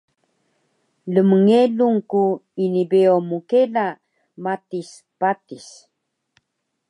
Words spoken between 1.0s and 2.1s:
Lmngelung